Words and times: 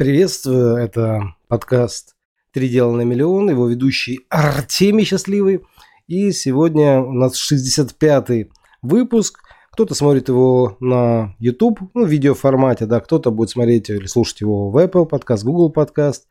Приветствую, 0.00 0.76
это 0.76 1.34
подкаст 1.46 2.16
«Три 2.54 2.70
дела 2.70 2.96
на 2.96 3.02
миллион», 3.02 3.50
его 3.50 3.68
ведущий 3.68 4.20
Артемий 4.30 5.04
Счастливый. 5.04 5.60
И 6.06 6.32
сегодня 6.32 7.02
у 7.02 7.12
нас 7.12 7.34
65-й 7.36 8.50
выпуск. 8.80 9.40
Кто-то 9.72 9.94
смотрит 9.94 10.30
его 10.30 10.78
на 10.80 11.36
YouTube, 11.38 11.80
ну, 11.92 12.06
в 12.06 12.08
видеоформате, 12.08 12.86
да, 12.86 13.00
кто-то 13.00 13.30
будет 13.30 13.50
смотреть 13.50 13.90
или 13.90 14.06
слушать 14.06 14.40
его 14.40 14.70
в 14.70 14.78
Apple 14.78 15.04
подкаст, 15.04 15.44
Google 15.44 15.68
подкаст. 15.68 16.28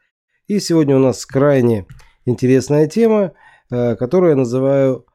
И 0.47 0.59
сегодня 0.59 0.95
у 0.95 0.99
нас 0.99 1.23
крайне 1.27 1.86
интересная 2.25 2.88
тема, 2.88 3.33
э, 3.70 3.95
которую 3.97 4.31
я 4.31 4.36
называю 4.36 5.05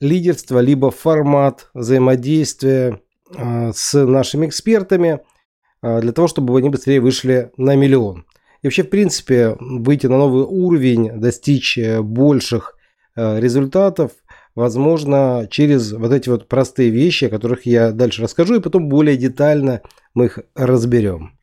лидерство, 0.00 0.60
либо 0.60 0.90
формат 0.90 1.68
взаимодействия 1.74 3.02
э, 3.36 3.72
с 3.74 3.92
нашими 4.06 4.46
экспертами– 4.46 5.20
для 5.82 6.12
того, 6.12 6.28
чтобы 6.28 6.58
они 6.58 6.68
быстрее 6.68 7.00
вышли 7.00 7.50
на 7.56 7.74
миллион. 7.76 8.26
И 8.62 8.66
вообще, 8.66 8.82
в 8.82 8.90
принципе, 8.90 9.56
выйти 9.58 10.06
на 10.06 10.18
новый 10.18 10.44
уровень, 10.44 11.18
достичь 11.18 11.78
э, 11.78 12.02
больших 12.02 12.76
э, 13.16 13.40
результатов, 13.40 14.12
возможно, 14.54 15.48
через 15.50 15.92
вот 15.92 16.12
эти 16.12 16.28
вот 16.28 16.46
простые 16.46 16.90
вещи, 16.90 17.24
о 17.24 17.30
которых 17.30 17.64
я 17.64 17.92
дальше 17.92 18.22
расскажу, 18.22 18.56
и 18.56 18.60
потом 18.60 18.88
более 18.88 19.16
детально 19.16 19.80
мы 20.12 20.26
их 20.26 20.40
разберем. 20.54 21.38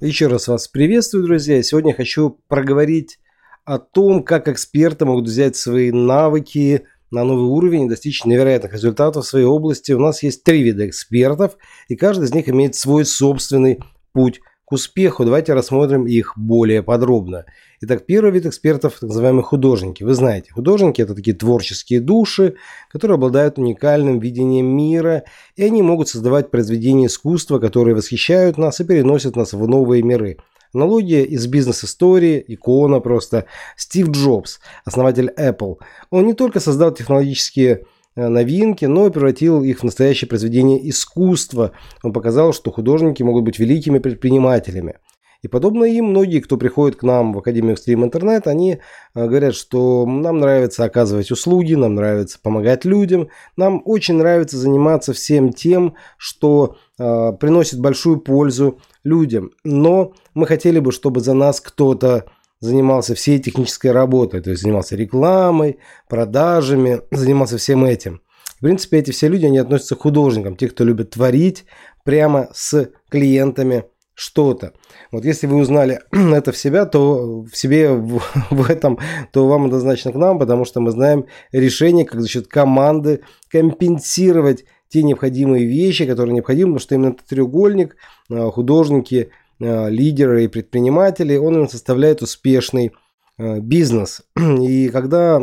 Еще 0.00 0.26
раз 0.26 0.48
вас 0.48 0.66
приветствую, 0.66 1.24
друзья. 1.24 1.62
Сегодня 1.62 1.94
хочу 1.94 2.40
проговорить 2.48 3.20
о 3.64 3.78
том, 3.78 4.24
как 4.24 4.48
эксперты 4.48 5.04
могут 5.04 5.26
взять 5.26 5.54
свои 5.54 5.92
навыки, 5.92 6.86
на 7.12 7.24
новый 7.24 7.44
уровень 7.44 7.84
и 7.84 7.88
достичь 7.88 8.24
невероятных 8.24 8.72
результатов 8.72 9.24
в 9.24 9.28
своей 9.28 9.44
области. 9.44 9.92
У 9.92 10.00
нас 10.00 10.22
есть 10.22 10.42
три 10.42 10.62
вида 10.62 10.88
экспертов, 10.88 11.56
и 11.88 11.94
каждый 11.94 12.24
из 12.24 12.34
них 12.34 12.48
имеет 12.48 12.74
свой 12.74 13.04
собственный 13.04 13.80
путь 14.12 14.40
к 14.64 14.72
успеху. 14.72 15.24
Давайте 15.24 15.52
рассмотрим 15.52 16.06
их 16.06 16.32
более 16.36 16.82
подробно. 16.82 17.44
Итак, 17.82 18.06
первый 18.06 18.32
вид 18.32 18.46
экспертов, 18.46 18.94
так 18.94 19.08
называемые 19.08 19.42
художники. 19.42 20.02
Вы 20.02 20.14
знаете, 20.14 20.52
художники– 20.52 21.00
это 21.02 21.14
такие 21.14 21.36
творческие 21.36 22.00
души, 22.00 22.54
которые 22.90 23.16
обладают 23.16 23.58
уникальным 23.58 24.18
видением 24.18 24.66
мира, 24.66 25.24
и 25.56 25.64
они 25.64 25.82
могут 25.82 26.08
создавать 26.08 26.50
произведения 26.50 27.06
искусства, 27.06 27.58
которые 27.58 27.94
восхищают 27.94 28.56
нас 28.56 28.80
и 28.80 28.84
переносят 28.84 29.36
нас 29.36 29.52
в 29.52 29.68
новые 29.68 30.02
миры– 30.02 30.38
Аналогия 30.74 31.24
из 31.24 31.46
бизнес-истории, 31.46 32.42
икона 32.46 33.00
просто. 33.00 33.44
Стив 33.76 34.08
Джобс, 34.08 34.60
основатель 34.84 35.30
Apple. 35.38 35.76
Он 36.10 36.26
не 36.26 36.32
только 36.32 36.60
создал 36.60 36.92
технологические 36.92 37.84
э, 38.16 38.28
новинки, 38.28 38.86
но 38.86 39.06
и 39.06 39.10
превратил 39.10 39.62
их 39.62 39.80
в 39.80 39.84
настоящее 39.84 40.28
произведение 40.28 40.88
искусства. 40.88 41.72
Он 42.02 42.12
показал, 42.12 42.54
что 42.54 42.70
художники 42.70 43.22
могут 43.22 43.44
быть 43.44 43.58
великими 43.58 43.98
предпринимателями. 43.98 44.94
И 45.42 45.48
подобно 45.48 45.84
им, 45.84 46.06
многие, 46.06 46.38
кто 46.38 46.56
приходит 46.56 46.96
к 46.96 47.02
нам 47.02 47.32
в 47.32 47.38
Академию 47.38 47.74
Extreme 47.74 48.04
Интернет, 48.04 48.46
они 48.46 48.78
э, 49.14 49.26
говорят, 49.26 49.56
что 49.56 50.06
нам 50.06 50.38
нравится 50.38 50.84
оказывать 50.84 51.32
услуги, 51.32 51.74
нам 51.74 51.96
нравится 51.96 52.38
помогать 52.40 52.84
людям, 52.84 53.28
нам 53.56 53.82
очень 53.84 54.14
нравится 54.14 54.56
заниматься 54.56 55.12
всем 55.12 55.52
тем, 55.52 55.96
что 56.16 56.76
э, 56.96 57.32
приносит 57.40 57.80
большую 57.80 58.20
пользу 58.20 58.78
людям. 59.02 59.50
Но 59.64 60.14
мы 60.32 60.46
хотели 60.46 60.78
бы, 60.78 60.92
чтобы 60.92 61.20
за 61.20 61.34
нас 61.34 61.60
кто-то 61.60 62.26
занимался 62.60 63.16
всей 63.16 63.40
технической 63.40 63.90
работой, 63.90 64.40
то 64.40 64.50
есть 64.50 64.62
занимался 64.62 64.94
рекламой, 64.94 65.80
продажами, 66.08 67.00
занимался 67.10 67.58
всем 67.58 67.84
этим. 67.84 68.22
В 68.58 68.60
принципе, 68.60 68.98
эти 68.98 69.10
все 69.10 69.26
люди, 69.26 69.46
они 69.46 69.58
относятся 69.58 69.96
к 69.96 70.02
художникам, 70.02 70.54
те, 70.54 70.68
кто 70.68 70.84
любит 70.84 71.10
творить 71.10 71.64
прямо 72.04 72.48
с 72.54 72.90
клиентами 73.10 73.86
что-то. 74.22 74.72
Вот 75.10 75.24
если 75.24 75.48
вы 75.48 75.56
узнали 75.56 76.00
это 76.12 76.52
в 76.52 76.56
себя, 76.56 76.86
то 76.86 77.42
в 77.42 77.56
себе 77.56 77.90
в, 77.90 78.22
в 78.50 78.70
этом, 78.70 78.98
то 79.32 79.48
вам 79.48 79.64
однозначно 79.64 80.12
к 80.12 80.14
нам, 80.14 80.38
потому 80.38 80.64
что 80.64 80.80
мы 80.80 80.92
знаем 80.92 81.26
решение, 81.50 82.04
как 82.04 82.20
за 82.20 82.28
счет 82.28 82.46
команды 82.46 83.22
компенсировать 83.50 84.64
те 84.88 85.02
необходимые 85.02 85.66
вещи, 85.66 86.06
которые 86.06 86.34
необходимы, 86.34 86.74
потому 86.74 86.80
что 86.80 86.94
именно 86.94 87.08
этот 87.08 87.26
треугольник, 87.26 87.96
э, 88.30 88.50
художники, 88.50 89.30
э, 89.58 89.90
лидеры 89.90 90.44
и 90.44 90.48
предприниматели, 90.48 91.36
он 91.36 91.68
составляет 91.68 92.22
успешный 92.22 92.92
э, 93.38 93.58
бизнес. 93.58 94.22
И 94.36 94.88
когда 94.90 95.40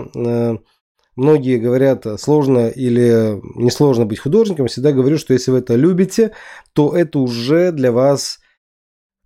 многие 1.16 1.58
говорят 1.58 2.06
сложно 2.18 2.70
или 2.70 3.42
несложно 3.60 4.06
быть 4.06 4.20
художником, 4.20 4.66
я 4.66 4.70
всегда 4.70 4.94
говорю, 4.94 5.18
что 5.18 5.34
если 5.34 5.52
вы 5.52 5.58
это 5.58 5.76
любите, 5.76 6.32
то 6.74 6.96
это 6.96 7.20
уже 7.20 7.72
для 7.74 7.92
вас 7.92 8.40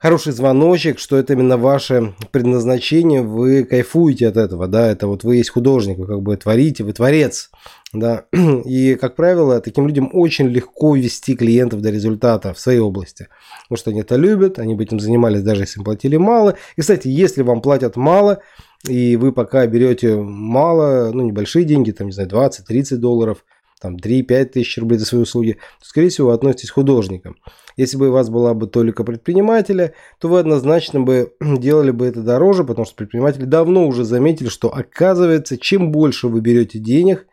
хороший 0.04 0.34
звоночек, 0.34 1.00
что 1.00 1.16
это 1.16 1.32
именно 1.32 1.56
ваше 1.56 2.14
предназначение, 2.32 3.22
вы 3.22 3.64
кайфуете 3.64 4.28
от 4.28 4.36
этого, 4.36 4.68
да, 4.68 4.92
это 4.92 5.08
вот 5.08 5.24
вы 5.24 5.38
есть 5.38 5.52
художник, 5.52 5.98
вы 5.98 6.08
как 6.08 6.22
бы 6.22 6.36
творите, 6.36 6.84
вы 6.84 6.92
творец, 6.92 7.52
да, 7.94 8.26
и, 8.66 8.96
как 8.96 9.16
правило, 9.16 9.62
таким 9.62 9.88
людям 9.88 10.10
очень 10.12 10.50
легко 10.50 10.98
вести 10.98 11.38
клиентов 11.38 11.80
до 11.80 11.90
результата 11.90 12.54
в 12.54 12.60
своей 12.60 12.80
области, 12.80 13.30
потому 13.62 13.78
что 13.78 13.92
они 13.92 14.02
это 14.02 14.18
любят, 14.18 14.60
они 14.60 14.76
бы 14.76 14.84
этим 14.84 15.00
занимались, 15.00 15.42
даже 15.42 15.62
если 15.62 15.80
им 15.80 15.86
платили 15.86 16.18
мало, 16.18 16.58
и, 16.76 16.82
кстати, 16.82 17.08
если 17.08 17.42
вам 17.42 17.62
платят 17.62 17.96
мало, 17.96 18.40
и 18.86 19.16
вы 19.16 19.32
пока 19.32 19.66
берете 19.68 20.18
мало, 20.18 21.12
ну, 21.14 21.22
небольшие 21.22 21.64
деньги, 21.64 21.92
там, 21.92 22.08
не 22.08 22.14
знаю, 22.14 22.28
20-30 22.28 22.98
долларов, 22.98 23.46
там 23.84 23.98
3-5 23.98 24.46
тысяч 24.46 24.78
рублей 24.78 24.98
за 24.98 25.06
свои 25.06 25.22
услуги, 25.22 25.58
то, 25.80 25.86
скорее 25.86 26.08
всего, 26.08 26.30
вы 26.30 26.34
относитесь 26.34 26.72
к 26.72 26.76
художникам. 26.76 27.36
Если 27.76 27.98
бы 27.98 28.08
у 28.08 28.12
вас 28.14 28.30
была 28.30 28.54
бы 28.54 28.66
только 28.66 29.04
предпринимателя, 29.04 29.94
то 30.20 30.30
вы 30.30 30.40
однозначно 30.40 31.02
бы 31.02 31.34
делали 31.42 31.92
бы 31.92 32.06
это 32.06 32.22
дороже, 32.22 32.64
потому 32.64 32.86
что 32.86 32.96
предприниматели 32.96 33.44
давно 33.44 33.86
уже 33.86 34.06
заметили, 34.06 34.48
что 34.48 34.74
оказывается, 34.74 35.58
чем 35.58 35.92
больше 35.92 36.30
вы 36.30 36.40
берете 36.40 36.80
денег, 36.80 37.28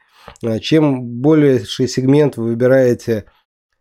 а, 0.45 0.59
чем 0.59 1.05
больший 1.05 1.87
сегмент 1.87 2.37
вы 2.37 2.49
выбираете 2.49 3.27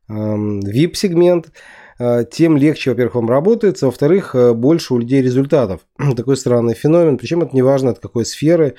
VIP-сегмент, 0.07 1.51
а, 1.97 2.23
тем 2.23 2.55
легче, 2.55 2.91
во-первых, 2.91 3.15
вам 3.15 3.29
работается, 3.29 3.87
во-вторых, 3.87 4.35
а, 4.35 4.53
больше 4.53 4.93
у 4.93 4.99
людей 4.99 5.23
результатов. 5.23 5.81
Такой 6.15 6.37
странный 6.37 6.75
феномен, 6.75 7.17
причем 7.17 7.41
это 7.41 7.55
не 7.55 7.63
важно 7.63 7.89
от 7.91 7.99
какой 7.99 8.25
сферы, 8.25 8.75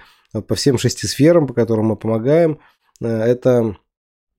по 0.47 0.55
всем 0.55 0.79
шести 0.79 1.09
сферам, 1.09 1.49
по 1.49 1.55
которым 1.55 1.87
мы 1.87 1.97
помогаем, 1.97 2.61
это 3.07 3.77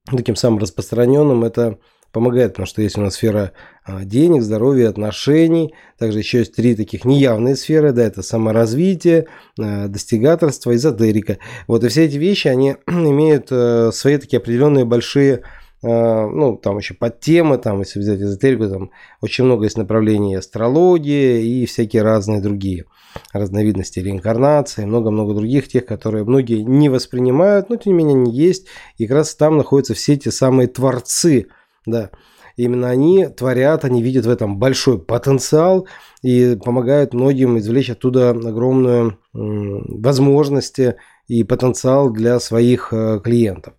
таким 0.06 0.36
самым 0.36 0.60
распространенным, 0.60 1.44
это 1.44 1.80
помогает, 2.12 2.52
потому 2.52 2.68
что 2.68 2.82
есть 2.82 2.98
у 2.98 3.02
нас 3.02 3.16
сфера 3.16 3.54
а, 3.86 4.04
денег, 4.04 4.42
здоровья, 4.42 4.90
отношений. 4.90 5.74
Также 5.98 6.20
еще 6.20 6.40
есть 6.40 6.56
три 6.56 6.76
таких 6.76 7.06
неявные 7.06 7.56
сферы, 7.56 7.94
да, 7.94 8.04
это 8.04 8.22
саморазвитие, 8.22 9.28
а, 9.60 9.88
достигаторство, 9.88 10.76
эзотерика. 10.76 11.38
Вот 11.68 11.84
и 11.84 11.88
все 11.88 12.06
эти 12.06 12.18
вещи, 12.18 12.48
они 12.48 12.76
имеют 12.88 13.48
э, 13.52 13.92
свои 13.94 14.18
такие 14.18 14.38
определенные 14.38 14.86
большие 14.86 15.44
ну, 15.84 16.58
там 16.58 16.78
еще 16.78 16.94
подтемы, 16.94 17.58
там, 17.58 17.80
если 17.80 18.00
взять 18.00 18.22
эзотерику, 18.22 18.70
там 18.70 18.92
очень 19.20 19.46
много 19.46 19.64
есть 19.64 19.78
направлений 19.78 20.36
астрологии 20.36 21.44
и 21.44 21.66
всякие 21.66 22.04
разные 22.04 22.42
другие 22.42 22.86
разновидности 23.34 24.00
реинкарнации, 24.00 24.86
много-много 24.86 25.34
других, 25.34 25.68
тех, 25.68 25.86
которые 25.86 26.24
многие 26.24 26.62
не 26.62 26.90
воспринимают, 26.90 27.70
но 27.70 27.76
тем 27.78 27.94
не 27.94 28.04
менее 28.04 28.22
они 28.22 28.32
есть, 28.32 28.68
и 28.98 29.08
как 29.08 29.18
раз 29.18 29.36
там 29.36 29.58
находятся 29.58 29.94
все 29.94 30.16
те 30.18 30.32
самые 30.32 30.68
творцы– 30.68 31.48
да. 31.86 32.10
Именно 32.56 32.90
они 32.90 33.28
творят, 33.28 33.86
они 33.86 34.02
видят 34.02 34.26
в 34.26 34.30
этом 34.30 34.58
большой 34.58 35.00
потенциал 35.00 35.88
и 36.22 36.58
помогают 36.64 37.14
многим 37.14 37.58
извлечь 37.58 37.90
оттуда 37.90 38.32
огромную 38.32 39.18
возможности 39.34 40.96
и 41.28 41.44
потенциал 41.44 42.10
для 42.10 42.40
своих 42.40 42.92
э, 42.92 43.22
клиентов. 43.24 43.76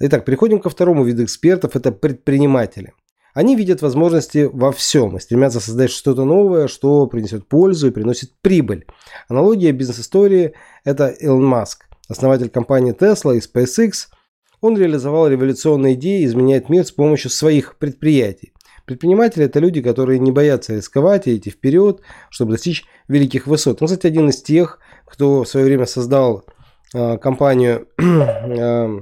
Итак, 0.00 0.26
переходим 0.26 0.60
ко 0.60 0.68
второму 0.68 1.04
виду 1.04 1.24
экспертов, 1.24 1.74
это 1.74 1.92
предприниматели. 1.92 2.92
Они 3.32 3.56
видят 3.56 3.80
возможности 3.80 4.50
во 4.52 4.70
всем 4.72 5.16
и 5.16 5.20
стремятся 5.20 5.60
создать 5.60 5.90
что-то 5.90 6.24
новое, 6.24 6.68
что 6.68 7.06
принесет 7.06 7.48
пользу 7.48 7.88
и 7.88 7.90
приносит 7.90 8.32
прибыль. 8.42 8.86
Аналогия 9.28 9.72
бизнес-истории– 9.72 10.52
это 10.84 11.08
Илон 11.08 11.44
Маск, 11.46 11.86
основатель 12.08 12.50
компании 12.50 12.94
Tesla 12.94 13.36
и 13.36 13.40
SpaceX– 13.40 14.08
он 14.60 14.76
реализовал 14.76 15.28
революционные 15.28 15.94
идеи 15.94 16.22
и 16.22 16.24
изменяет 16.24 16.68
мир 16.68 16.84
с 16.84 16.92
помощью 16.92 17.30
своих 17.30 17.76
предприятий. 17.76 18.52
Предприниматели– 18.84 19.44
это 19.46 19.60
люди, 19.60 19.80
которые 19.82 20.18
не 20.18 20.32
боятся 20.32 20.74
рисковать 20.74 21.26
и 21.26 21.36
идти 21.36 21.50
вперед, 21.50 22.00
чтобы 22.28 22.52
достичь 22.52 22.84
великих 23.08 23.46
высот. 23.46 23.80
Он, 23.80 23.86
кстати, 23.86 24.06
один 24.06 24.28
из 24.28 24.42
тех, 24.42 24.78
кто 25.06 25.44
в 25.44 25.48
свое 25.48 25.66
время 25.66 25.86
создал 25.86 26.44
э, 26.92 27.18
компанию 27.18 27.86
э, 27.98 28.02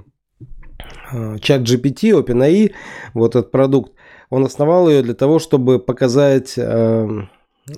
ChatGPT, 1.12 2.22
OpenAI, 2.22 2.72
вот 3.14 3.34
этот 3.34 3.50
продукт. 3.50 3.92
Он 4.30 4.44
основал 4.44 4.88
ее 4.90 5.02
для 5.02 5.14
того, 5.14 5.38
чтобы 5.38 5.78
показать 5.78 6.54
э, 6.58 7.08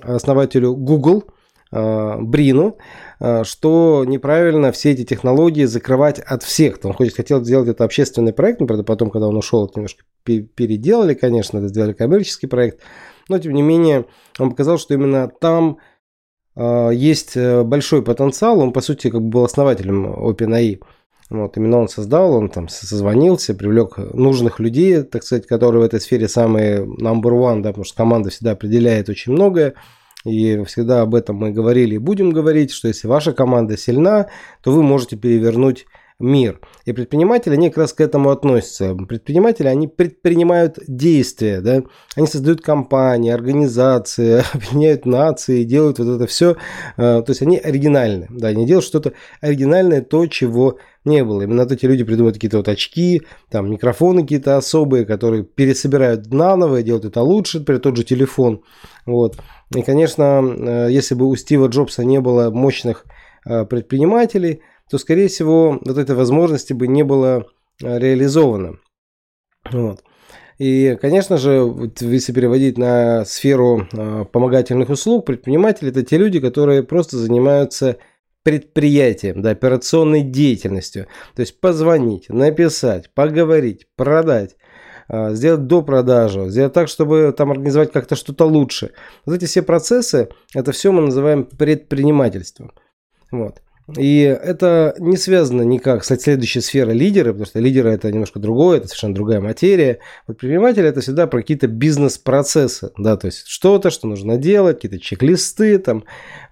основателю 0.03 0.75
Google– 0.75 1.23
Брину, 1.71 2.77
э, 3.19 3.43
что 3.45 4.03
неправильно 4.05 4.71
все 4.71 4.91
эти 4.91 5.05
технологии 5.05 5.63
закрывать 5.63 6.19
от 6.19 6.43
всех. 6.43 6.79
Он 6.83 6.93
хоть 6.93 7.15
хотел 7.15 7.43
сделать 7.43 7.69
это 7.69 7.85
общественный 7.85 8.33
проект, 8.33 8.59
но 8.59 8.67
правда 8.67 8.83
потом, 8.83 9.09
когда 9.09 9.27
он 9.27 9.37
ушел, 9.37 9.65
это 9.65 9.79
немножко 9.79 10.03
переделали, 10.23 11.13
конечно, 11.13 11.59
это 11.59 11.69
сделали 11.69 11.93
коммерческий 11.93 12.47
проект. 12.47 12.81
Но, 13.29 13.39
тем 13.39 13.53
не 13.53 13.61
менее, 13.61 14.05
он 14.37 14.49
показал, 14.49 14.77
что 14.77 14.93
именно 14.93 15.29
там 15.29 15.77
э, 16.57 16.89
есть 16.93 17.37
большой 17.37 18.03
потенциал. 18.03 18.59
Он, 18.59 18.73
по 18.73 18.81
сути, 18.81 19.09
как 19.09 19.21
бы 19.21 19.29
был 19.29 19.45
основателем 19.45 20.07
OpenAI. 20.07 20.81
Вот, 21.29 21.55
именно 21.55 21.77
он 21.77 21.87
создал, 21.87 22.33
он 22.33 22.49
там 22.49 22.67
созвонился, 22.67 23.53
привлек 23.53 23.97
нужных 23.97 24.59
людей, 24.59 25.03
так 25.03 25.23
сказать, 25.23 25.47
которые 25.47 25.81
в 25.81 25.85
этой 25.85 26.01
сфере 26.01 26.27
самые 26.27 26.79
number 26.79 27.31
one, 27.31 27.61
да, 27.61 27.69
потому 27.69 27.85
что 27.85 27.95
команда 27.95 28.29
всегда 28.29 28.51
определяет 28.51 29.07
очень 29.07 29.31
многое. 29.31 29.75
И 30.25 30.63
всегда 30.65 31.01
об 31.01 31.15
этом 31.15 31.37
мы 31.37 31.51
говорили 31.51 31.95
и 31.95 31.99
будем 31.99 32.31
говорить, 32.31 32.71
что 32.71 32.87
если 32.87 33.07
ваша 33.07 33.33
команда 33.33 33.77
сильна, 33.77 34.27
то 34.63 34.71
вы 34.71 34.83
можете 34.83 35.15
перевернуть 35.15 35.87
мир. 36.21 36.59
И 36.85 36.93
предприниматели, 36.93 37.53
они 37.53 37.69
как 37.69 37.79
раз 37.79 37.93
к 37.93 38.01
этому 38.01 38.29
относятся. 38.29 38.95
Предприниматели, 38.95 39.67
они 39.67 39.87
предпринимают 39.87 40.79
действия, 40.87 41.61
да? 41.61 41.83
они 42.15 42.27
создают 42.27 42.61
компании, 42.61 43.31
организации, 43.31 44.43
объединяют 44.53 45.05
нации, 45.05 45.63
делают 45.63 45.99
вот 45.99 46.15
это 46.15 46.27
все. 46.27 46.57
А, 46.97 47.21
то 47.21 47.31
есть 47.31 47.41
они 47.41 47.57
оригинальны, 47.57 48.27
да, 48.29 48.49
они 48.49 48.65
делают 48.65 48.85
что-то 48.85 49.13
оригинальное, 49.41 50.01
то, 50.01 50.25
чего 50.27 50.77
не 51.05 51.23
было. 51.23 51.41
Именно 51.41 51.63
вот 51.63 51.71
эти 51.71 51.85
люди 51.85 52.03
придумывают 52.03 52.35
какие-то 52.35 52.57
вот 52.57 52.67
очки, 52.67 53.23
там 53.49 53.71
микрофоны 53.71 54.21
какие-то 54.21 54.57
особые, 54.57 55.05
которые 55.05 55.43
пересобирают 55.43 56.31
наново 56.31 56.77
и 56.77 56.83
делают 56.83 57.05
это 57.05 57.21
лучше, 57.21 57.59
например, 57.59 57.81
тот 57.81 57.97
же 57.97 58.03
телефон. 58.03 58.63
Вот. 59.05 59.37
И, 59.75 59.81
конечно, 59.81 60.41
э, 60.43 60.87
если 60.91 61.15
бы 61.15 61.27
у 61.27 61.35
Стива 61.35 61.67
Джобса 61.67 62.03
не 62.03 62.19
было 62.19 62.51
мощных 62.51 63.05
э, 63.45 63.65
предпринимателей, 63.65 64.61
то, 64.91 64.97
скорее 64.97 65.29
всего, 65.29 65.79
вот 65.83 65.97
этой 65.97 66.15
возможности 66.15 66.73
бы 66.73 66.87
не 66.87 67.03
было 67.03 67.47
э, 67.81 67.97
реализовано. 67.97 68.79
Вот. 69.71 70.03
И, 70.59 70.97
конечно 71.01 71.37
же, 71.37 71.91
если 72.01 72.33
переводить 72.33 72.77
на 72.77 73.25
сферу 73.25 73.87
помогательных 74.31 74.89
услуг, 74.89 75.25
предприниматели– 75.25 75.89
это 75.91 76.03
те 76.03 76.17
люди, 76.17 76.39
которые 76.39 76.83
просто 76.83 77.17
занимаются 77.17 77.97
предприятием, 78.43 79.41
да, 79.41 79.51
операционной 79.51 80.21
деятельностью. 80.21 81.07
То 81.35 81.41
есть 81.41 81.59
позвонить, 81.59 82.29
написать, 82.29 83.11
поговорить, 83.13 83.87
продать, 83.95 84.55
а, 85.07 85.33
сделать 85.33 85.67
до 85.67 85.81
продажи, 85.83 86.49
сделать 86.49 86.73
так, 86.73 86.87
чтобы 86.87 87.33
там 87.35 87.51
организовать 87.51 87.91
как-то 87.91 88.15
что-то 88.15 88.45
лучше. 88.45 88.91
Вот 89.25 89.35
эти 89.35 89.45
все 89.45 89.61
процессы, 89.61 90.29
это 90.53 90.71
все 90.71 90.91
мы 90.91 91.01
называем 91.01 91.45
предпринимательством. 91.45 92.73
Вот. 93.31 93.61
И 93.97 94.21
это 94.21 94.95
не 94.99 95.17
связано 95.17 95.61
никак 95.63 96.03
с 96.03 96.15
следующей 96.15 96.61
сферой 96.61 96.95
лидеры, 96.95 97.31
потому 97.31 97.45
что 97.45 97.59
лидеры 97.59 97.91
это 97.91 98.11
немножко 98.11 98.39
другое, 98.39 98.77
это 98.77 98.87
совершенно 98.87 99.15
другая 99.15 99.41
материя. 99.41 99.99
Предприниматель 100.27 100.85
это 100.85 101.01
всегда 101.01 101.27
про 101.27 101.39
какие-то 101.41 101.67
бизнес-процессы, 101.67 102.91
да, 102.97 103.17
то 103.17 103.27
есть 103.27 103.47
что-то, 103.47 103.89
что 103.89 104.07
нужно 104.07 104.37
делать, 104.37 104.77
какие-то 104.77 104.99
чек-листы, 104.99 105.77
там, 105.79 106.03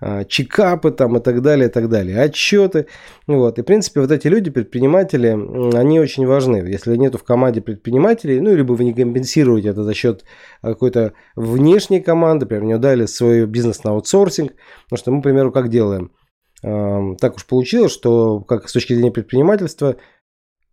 а, 0.01 0.23
чекапы 0.25 0.91
там 0.91 1.17
и 1.17 1.19
так 1.21 1.41
далее, 1.41 1.69
и 1.69 1.71
так 1.71 1.89
далее, 1.89 2.19
отчеты. 2.19 2.87
Вот. 3.27 3.59
И, 3.59 3.61
в 3.61 3.65
принципе, 3.65 4.01
вот 4.01 4.11
эти 4.11 4.27
люди, 4.27 4.49
предприниматели, 4.49 5.27
они 5.75 5.99
очень 5.99 6.25
важны. 6.25 6.57
Если 6.57 6.95
нету 6.95 7.17
в 7.17 7.23
команде 7.23 7.61
предпринимателей, 7.61 8.39
ну, 8.39 8.55
либо 8.55 8.73
вы 8.73 8.85
не 8.85 8.93
компенсируете 8.93 9.69
это 9.69 9.83
за 9.83 9.93
счет 9.93 10.25
какой-то 10.61 11.13
внешней 11.35 12.01
команды, 12.01 12.45
например, 12.45 12.63
не 12.63 12.77
дали 12.77 13.05
свой 13.05 13.45
бизнес 13.45 13.83
на 13.83 13.91
аутсорсинг, 13.91 14.53
потому 14.85 14.97
что 14.97 15.11
мы, 15.11 15.21
к 15.21 15.23
примеру, 15.23 15.51
как 15.51 15.69
делаем? 15.69 16.11
Так 16.61 17.35
уж 17.35 17.45
получилось, 17.45 17.91
что 17.91 18.41
как 18.41 18.67
с 18.67 18.73
точки 18.73 18.93
зрения 18.93 19.11
предпринимательства, 19.11 19.95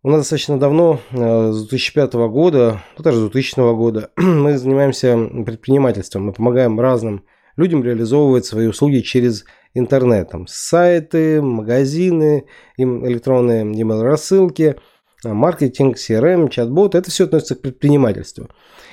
у 0.03 0.09
нас 0.09 0.19
достаточно 0.19 0.59
давно, 0.59 0.99
э, 1.11 1.51
с 1.51 1.67
2005 1.67 2.13
года, 2.29 2.83
ну, 2.97 3.03
даже 3.03 3.17
с 3.17 3.21
2000 3.21 3.75
года, 3.75 4.11
мы 4.17 4.57
занимаемся 4.57 5.17
предпринимательством. 5.45 6.25
Мы 6.25 6.33
помогаем 6.33 6.79
разным 6.79 7.25
людям 7.57 7.83
реализовывать 7.83 8.45
свои 8.45 8.67
услуги 8.67 8.99
через 8.99 9.45
интернет. 9.73 10.29
Там, 10.29 10.45
сайты, 10.47 11.41
магазины, 11.41 12.45
электронные 12.77 13.65
email 13.65 14.01
рассылки, 14.01 14.75
маркетинг, 15.23 15.97
CRM, 15.97 16.49
чат-бот. 16.49 16.95
Это 16.95 17.09
все 17.09 17.25
относится 17.25 17.55
к 17.55 17.61
предпринимательству. 17.61 18.49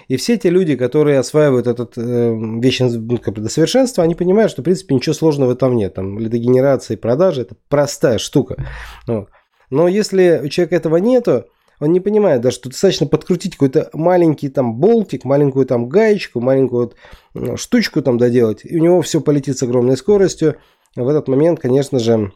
И 0.08 0.16
все 0.16 0.36
те 0.36 0.50
люди, 0.50 0.76
которые 0.76 1.18
осваивают 1.18 1.66
этот 1.66 1.96
э, 1.96 2.34
вещь 2.60 2.80
ну, 2.80 3.18
до 3.18 3.48
совершенства, 3.48 4.04
они 4.04 4.14
понимают, 4.14 4.50
что, 4.50 4.62
в 4.62 4.64
принципе, 4.64 4.94
ничего 4.94 5.14
сложного 5.14 5.52
этом 5.52 5.76
нет. 5.76 5.94
Там, 5.94 6.18
лидогенерация 6.18 6.96
и 6.96 7.00
продажи– 7.00 7.40
это 7.42 7.56
простая 7.68 8.18
штука. 8.18 8.56
Вот. 9.06 9.28
Но 9.70 9.88
если 9.88 10.40
у 10.44 10.48
человека 10.48 10.76
этого 10.76 10.98
нету, 10.98 11.46
он 11.80 11.92
не 11.92 12.00
понимает 12.00 12.40
даже, 12.40 12.56
что 12.56 12.68
достаточно 12.68 13.06
подкрутить 13.06 13.54
какой-то 13.54 13.90
маленький 13.92 14.48
там 14.48 14.76
болтик, 14.76 15.24
маленькую 15.24 15.66
там 15.66 15.88
гаечку, 15.88 16.40
маленькую 16.40 16.94
вот 17.34 17.58
штучку 17.58 18.00
там 18.02 18.18
доделать, 18.18 18.60
и 18.64 18.78
у 18.78 18.82
него 18.82 19.02
все 19.02 19.20
полетит 19.20 19.58
с 19.58 19.62
огромной 19.62 19.96
скоростью. 19.96 20.56
В 20.94 21.08
этот 21.08 21.26
момент, 21.26 21.58
конечно 21.58 21.98
же, 21.98 22.12
а, 22.12 22.30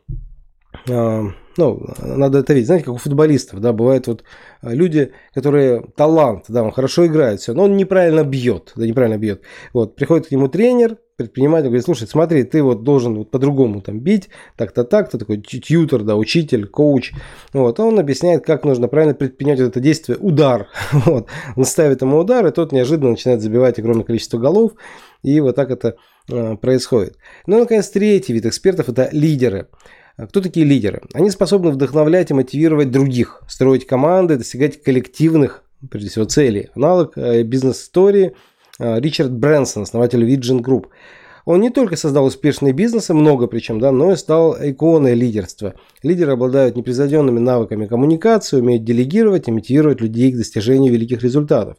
ну, 0.88 1.82
надо 2.00 2.38
это 2.38 2.54
видеть. 2.54 2.66
Знаете, 2.66 2.86
как 2.86 2.94
у 2.94 2.98
футболистов, 2.98 3.60
да, 3.60 3.72
бывают 3.72 4.06
вот 4.06 4.22
а, 4.62 4.72
люди, 4.72 5.12
которые 5.34 5.82
талант, 5.96 6.44
да, 6.48 6.62
он 6.62 6.70
хорошо 6.70 7.06
играет, 7.06 7.40
все, 7.40 7.52
но 7.52 7.64
он 7.64 7.76
неправильно 7.76 8.22
бьет, 8.22 8.72
да, 8.76 8.86
неправильно 8.86 9.18
бьет. 9.18 9.42
Вот, 9.72 9.96
приходит 9.96 10.28
к 10.28 10.30
нему 10.30 10.46
тренер, 10.48 10.98
предприниматель, 11.16 11.66
говорит, 11.66 11.84
слушай, 11.84 12.06
смотри, 12.06 12.44
ты 12.44 12.62
вот 12.62 12.84
должен 12.84 13.16
вот 13.16 13.32
по-другому 13.32 13.80
там 13.80 13.98
бить, 13.98 14.28
так-то 14.56 14.84
так-то, 14.84 15.18
такой 15.18 15.38
тьютер, 15.38 16.04
да, 16.04 16.14
учитель, 16.14 16.66
коуч, 16.68 17.12
вот, 17.52 17.80
а 17.80 17.84
он 17.84 17.98
объясняет, 17.98 18.46
как 18.46 18.64
нужно 18.64 18.86
правильно 18.86 19.14
предпринять 19.14 19.58
вот 19.58 19.66
это 19.66 19.80
действие, 19.80 20.16
удар, 20.16 20.68
вот, 20.92 21.26
он 21.56 21.64
ставит 21.64 22.02
ему 22.02 22.18
удар, 22.18 22.46
и 22.46 22.52
тот 22.52 22.70
неожиданно 22.70 23.10
начинает 23.10 23.42
забивать 23.42 23.80
огромное 23.80 24.04
количество 24.04 24.38
голов, 24.38 24.74
и 25.24 25.40
вот 25.40 25.56
так 25.56 25.72
это 25.72 25.96
э, 26.30 26.56
происходит. 26.56 27.16
Ну 27.48 27.58
наконец, 27.58 27.88
третий 27.90 28.32
вид 28.32 28.46
экспертов– 28.46 28.88
это 28.90 29.08
лидеры. 29.10 29.66
А 30.18 30.26
кто 30.26 30.40
такие 30.40 30.66
лидеры? 30.66 31.00
Они 31.14 31.30
способны 31.30 31.70
вдохновлять 31.70 32.30
и 32.30 32.34
мотивировать 32.34 32.90
других, 32.90 33.40
строить 33.46 33.86
команды, 33.86 34.36
достигать 34.36 34.82
коллективных, 34.82 35.62
прежде 35.90 36.10
всего, 36.10 36.24
целей. 36.24 36.70
Аналог 36.74 37.16
э, 37.16 37.44
бизнес-истории 37.44 38.34
э, 38.80 39.00
Ричард 39.00 39.32
Брэнсон, 39.32 39.84
основатель 39.84 40.24
Virgin 40.24 40.60
Group. 40.60 40.86
Он 41.44 41.60
не 41.60 41.70
только 41.70 41.94
создал 41.94 42.24
успешные 42.24 42.72
бизнесы, 42.72 43.14
много 43.14 43.46
причем, 43.46 43.78
да, 43.78 43.92
но 43.92 44.12
и 44.12 44.16
стал 44.16 44.56
иконой 44.60 45.14
лидерства. 45.14 45.74
Лидеры 46.02 46.32
обладают 46.32 46.74
непревзойденными 46.74 47.38
навыками 47.38 47.86
коммуникации, 47.86 48.60
умеют 48.60 48.82
делегировать 48.82 49.46
и 49.46 49.52
мотивировать 49.52 50.00
людей 50.00 50.32
к 50.32 50.36
достижению 50.36 50.92
великих 50.92 51.22
результатов. 51.22 51.78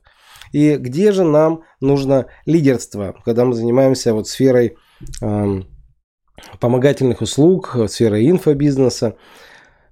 И 0.53 0.77
где 0.77 1.12
же 1.12 1.25
нам 1.25 1.63
нужно 1.81 2.27
лидерство, 2.45 3.15
когда 3.25 3.44
мы 3.44 3.53
занимаемся 3.53 4.13
вот 4.13 4.30
сферой 4.30 4.77
эм, 5.21 5.68
помогательных 6.59 7.21
услуг, 7.21 7.75
сфера 7.87 8.23
инфобизнеса, 8.23 9.15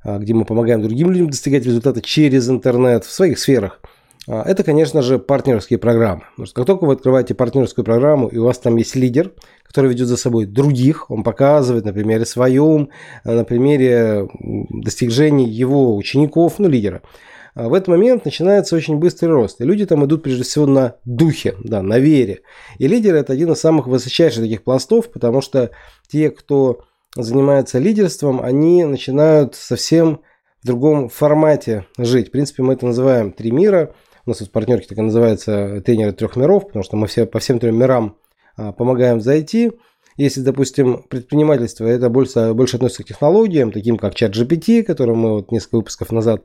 а, 0.03 0.19
где 0.19 0.33
мы 0.33 0.45
помогаем 0.45 0.81
другим 0.81 1.11
людям 1.11 1.29
достигать 1.29 1.65
результата 1.65 2.01
через 2.01 2.49
интернет 2.49 3.05
в 3.05 3.11
своих 3.11 3.39
сферах. 3.39 3.81
А, 4.27 4.43
это, 4.43 4.63
конечно 4.63 5.01
же, 5.01 5.19
партнерские 5.19 5.79
программы. 5.79 6.23
Потому 6.31 6.45
что 6.45 6.55
как 6.55 6.65
только 6.65 6.85
вы 6.85 6.93
открываете 6.93 7.33
партнерскую 7.33 7.85
программу, 7.85 8.27
и 8.27 8.37
у 8.37 8.45
вас 8.45 8.57
там 8.59 8.75
есть 8.77 8.95
лидер, 8.95 9.31
который 9.63 9.89
ведет 9.89 10.07
за 10.07 10.17
собой 10.17 10.45
других, 10.45 11.09
он 11.11 11.23
показывает 11.23 11.85
на 11.85 11.93
примере 11.93 12.25
своем, 12.25 12.89
на 13.23 13.43
примере 13.43 14.27
достижений 14.69 15.49
его 15.49 15.95
учеников, 15.95 16.55
ну, 16.59 16.67
лидера– 16.67 17.01
в 17.57 17.73
этот 17.73 17.87
момент 17.87 18.25
начинается 18.25 18.75
очень 18.75 18.97
быстрый 18.97 19.29
рост. 19.29 19.59
И 19.61 19.65
люди 19.65 19.85
там 19.85 20.05
идут 20.05 20.23
прежде 20.23 20.43
всего 20.43 20.67
на 20.67 20.95
духе, 21.05 21.55
да, 21.63 21.81
на 21.81 21.97
вере. 21.97 22.41
И 22.77 22.87
лидер 22.87 23.15
это 23.15 23.33
один 23.33 23.51
из 23.51 23.59
самых 23.59 23.87
высочайших 23.87 24.43
таких 24.43 24.63
пластов, 24.63 25.11
потому 25.11 25.41
что 25.41 25.71
те, 26.07 26.29
кто 26.29 26.81
занимается 27.15 27.79
лидерством, 27.79 28.41
они 28.41 28.85
начинают 28.85 29.55
совсем 29.55 30.21
в 30.61 30.67
другом 30.67 31.09
формате 31.09 31.85
жить. 31.97 32.27
В 32.27 32.31
принципе, 32.31 32.63
мы 32.63 32.73
это 32.73 32.85
называем 32.85 33.31
три 33.31 33.51
мира. 33.51 33.95
У 34.25 34.29
нас 34.29 34.39
тут 34.39 34.51
партнерки 34.51 34.87
так 34.87 34.97
и 34.97 35.01
называется 35.01 35.81
тренеры 35.81 36.11
трех 36.11 36.35
миров, 36.35 36.67
потому 36.67 36.83
что 36.83 36.95
мы 36.97 37.07
все 37.07 37.25
по 37.25 37.39
всем 37.39 37.59
трем 37.59 37.77
мирам 37.77 38.17
а, 38.55 38.71
помогаем 38.71 39.21
зайти. 39.21 39.71
Если, 40.17 40.41
допустим, 40.41 41.03
предпринимательство 41.09 41.85
это 41.85 42.09
больше, 42.09 42.53
больше 42.53 42.75
относится 42.75 43.03
к 43.03 43.07
технологиям, 43.07 43.71
таким 43.71 43.97
как 43.97 44.15
чат 44.15 44.35
GPT, 44.35 44.83
который 44.83 45.15
мы 45.15 45.33
вот 45.35 45.51
несколько 45.51 45.77
выпусков 45.77 46.11
назад 46.11 46.43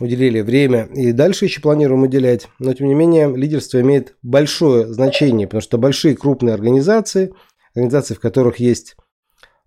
уделили 0.00 0.40
время 0.40 0.88
и 0.94 1.12
дальше 1.12 1.44
еще 1.44 1.60
планируем 1.60 2.02
уделять. 2.02 2.48
Но, 2.58 2.72
тем 2.72 2.88
не 2.88 2.94
менее, 2.94 3.34
лидерство 3.34 3.80
имеет 3.80 4.16
большое 4.22 4.92
значение, 4.92 5.46
потому 5.46 5.60
что 5.60 5.78
большие 5.78 6.16
крупные 6.16 6.54
организации, 6.54 7.32
организации, 7.74 8.14
в 8.14 8.20
которых 8.20 8.58
есть 8.58 8.96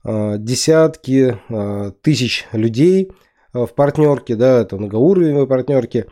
э, 0.04 0.36
десятки 0.40 1.38
э, 1.48 1.92
тысяч 2.02 2.46
людей 2.52 3.12
э, 3.54 3.66
в 3.66 3.74
партнерке, 3.74 4.36
да, 4.36 4.62
это 4.62 4.76
многоуровневые 4.76 5.48
партнерки, 5.48 6.08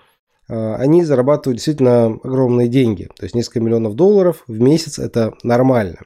они 0.47 1.05
зарабатывают 1.05 1.59
действительно 1.59 2.07
огромные 2.07 2.67
деньги. 2.67 3.07
То 3.15 3.23
есть 3.23 3.35
несколько 3.35 3.61
миллионов 3.61 3.95
долларов 3.95 4.43
в 4.47 4.59
месяц 4.59 4.99
это 4.99 5.33
нормально. 5.43 5.99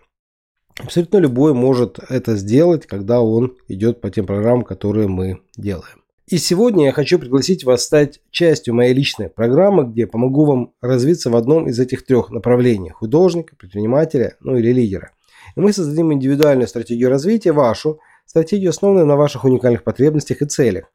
Абсолютно 0.77 1.17
любой 1.17 1.55
может 1.55 1.97
это 2.09 2.35
сделать, 2.35 2.85
когда 2.85 3.21
он 3.21 3.55
идет 3.69 4.01
по 4.01 4.11
тем 4.11 4.27
программам, 4.27 4.63
которые 4.63 5.07
мы 5.07 5.41
делаем. 5.57 6.04
И 6.27 6.39
сегодня 6.39 6.85
я 6.85 6.91
хочу 6.91 7.19
пригласить 7.19 7.65
вас 7.65 7.83
стать 7.83 8.19
частью 8.31 8.73
моей 8.73 8.95
личной 8.95 9.29
программы, 9.29 9.85
где 9.85 10.07
помогу 10.07 10.45
вам 10.45 10.73
развиться 10.81 11.29
в 11.29 11.35
одном 11.35 11.67
из 11.67 11.79
этих 11.79 12.03
трех 12.03 12.31
направлений– 12.31 12.89
художника, 12.91 13.55
предпринимателя, 13.55 14.35
ну 14.39 14.57
или 14.57 14.73
лидера. 14.73 15.11
И 15.55 15.59
мы 15.59 15.71
создадим 15.71 16.11
индивидуальную 16.11 16.67
стратегию 16.67 17.09
развития, 17.09 17.51
вашу, 17.51 17.99
стратегию, 18.25 18.71
основанную 18.71 19.05
на 19.05 19.17
ваших 19.17 19.43
уникальных 19.43 19.83
потребностях 19.83 20.41
и 20.41 20.47
целях. 20.47 20.91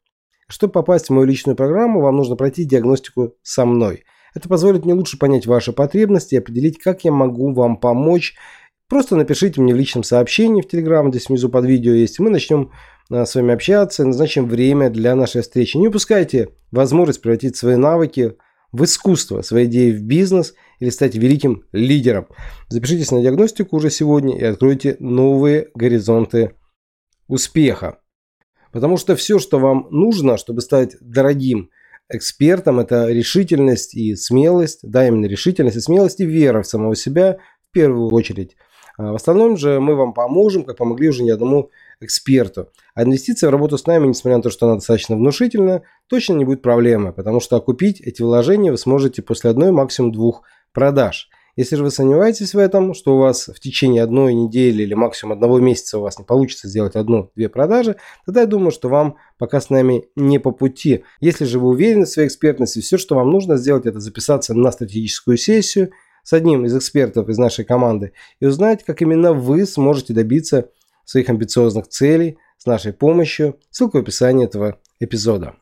Чтобы 0.49 0.73
попасть 0.73 1.07
в 1.07 1.11
мою 1.11 1.25
личную 1.25 1.55
программу, 1.55 2.01
вам 2.01 2.17
нужно 2.17 2.35
пройти 2.35 2.65
диагностику 2.65 3.35
со 3.41 3.65
мной. 3.65 4.03
Это 4.35 4.49
позволит 4.49 4.83
мне 4.83 4.93
лучше 4.93 5.17
понять 5.17 5.47
ваши 5.47 5.71
потребности 5.71 6.35
и 6.35 6.39
определить, 6.39 6.77
как 6.77 7.05
я 7.05 7.13
могу 7.13 7.53
вам 7.53 7.77
помочь. 7.77 8.35
Просто 8.89 9.15
напишите 9.15 9.61
мне 9.61 9.73
в 9.73 9.77
личном 9.77 10.03
сообщении 10.03 10.61
в 10.61 10.65
Telegram, 10.65 11.09
здесь 11.09 11.29
внизу 11.29 11.47
под 11.47 11.63
видео 11.63 11.93
есть, 11.93 12.19
и 12.19 12.21
мы 12.21 12.29
начнем 12.29 12.71
с 13.11 13.35
вами 13.35 13.53
общаться, 13.53 14.05
назначим 14.05 14.47
время 14.47 14.89
для 14.89 15.15
нашей 15.15 15.41
встречи. 15.41 15.75
Не 15.75 15.89
упускайте 15.89 16.49
возможность 16.71 17.21
превратить 17.21 17.57
свои 17.57 17.75
навыки 17.75 18.37
в 18.71 18.85
искусство, 18.85 19.41
свои 19.41 19.65
идеи 19.65 19.91
в 19.91 20.01
бизнес 20.01 20.53
или 20.79 20.89
стать 20.89 21.15
великим 21.15 21.65
лидером. 21.73 22.27
Запишитесь 22.69 23.11
на 23.11 23.21
диагностику 23.21 23.75
уже 23.75 23.89
сегодня 23.89 24.39
и 24.39 24.43
откройте 24.43 24.95
новые 24.99 25.67
горизонты 25.75 26.55
успеха. 27.27 27.99
Потому 28.71 28.95
что 28.95 29.17
все, 29.17 29.39
что 29.39 29.59
вам 29.59 29.87
нужно, 29.91 30.37
чтобы 30.37 30.61
стать 30.61 30.95
дорогим 31.01 31.69
экспертом, 32.09 32.79
это 32.79 33.09
решительность 33.09 33.93
и 33.93 34.15
смелость, 34.15 34.79
да, 34.83 35.05
именно 35.05 35.25
решительность 35.25 35.75
и 35.75 35.81
смелость 35.81 36.21
и 36.21 36.25
вера 36.25 36.61
в 36.61 36.67
самого 36.67 36.95
себя 36.95 37.39
в 37.69 37.73
первую 37.73 38.09
очередь. 38.13 38.55
А 38.97 39.11
в 39.11 39.15
остальном 39.15 39.57
же 39.57 39.79
мы 39.79 39.95
вам 39.95 40.13
поможем, 40.13 40.63
как 40.63 40.77
помогли 40.77 41.09
уже 41.09 41.23
не 41.23 41.31
одному 41.31 41.71
эксперту. 42.01 42.69
А 42.93 43.03
инвестиция 43.03 43.47
в 43.47 43.51
работу 43.51 43.77
с 43.77 43.85
нами, 43.85 44.07
несмотря 44.07 44.37
на 44.37 44.43
то, 44.43 44.49
что 44.49 44.65
она 44.65 44.75
достаточно 44.75 45.15
внушительная, 45.15 45.83
точно 46.07 46.33
не 46.33 46.45
будет 46.45 46.61
проблемы, 46.61 47.13
потому 47.13 47.39
что 47.39 47.55
окупить 47.55 48.01
эти 48.01 48.21
вложения 48.21 48.71
вы 48.71 48.77
сможете 48.77 49.21
после 49.21 49.49
одной, 49.49 49.71
максимум 49.71 50.11
двух 50.11 50.43
продаж– 50.73 51.29
если 51.57 51.75
же 51.75 51.83
вы 51.83 51.91
сомневаетесь 51.91 52.53
в 52.53 52.57
этом, 52.57 52.93
что 52.93 53.15
у 53.15 53.19
вас 53.19 53.47
в 53.47 53.59
течение 53.59 54.03
одной 54.03 54.33
недели 54.33 54.83
или 54.83 54.93
максимум 54.93 55.33
одного 55.33 55.59
месяца 55.59 55.97
у 55.97 56.01
вас 56.01 56.17
не 56.17 56.23
получится 56.23 56.67
сделать 56.67 56.95
одну-две 56.95 57.49
продажи, 57.49 57.97
тогда 58.25 58.41
я 58.41 58.47
думаю, 58.47 58.71
что 58.71 58.87
вам 58.87 59.17
пока 59.37 59.59
с 59.59 59.69
нами 59.69 60.05
не 60.15 60.39
по 60.39 60.51
пути. 60.51 61.03
Если 61.19 61.45
же 61.45 61.59
вы 61.59 61.69
уверены 61.69 62.05
в 62.05 62.09
своей 62.09 62.29
экспертности, 62.29 62.79
все, 62.79 62.97
что 62.97 63.15
вам 63.15 63.29
нужно 63.29 63.57
сделать, 63.57 63.85
это 63.85 63.99
записаться 63.99 64.53
на 64.53 64.71
стратегическую 64.71 65.37
сессию 65.37 65.91
с 66.23 66.33
одним 66.33 66.65
из 66.65 66.75
экспертов 66.75 67.27
из 67.27 67.37
нашей 67.37 67.65
команды 67.65 68.13
и 68.39 68.45
узнать, 68.45 68.83
как 68.85 69.01
именно 69.01 69.33
вы 69.33 69.65
сможете 69.65 70.13
добиться 70.13 70.69
своих 71.05 71.29
амбициозных 71.29 71.87
целей 71.87 72.37
с 72.57 72.65
нашей 72.65 72.93
помощью. 72.93 73.59
Ссылка 73.69 73.97
в 73.97 74.01
описании 74.01 74.45
этого 74.45 74.79
эпизода. 74.99 75.55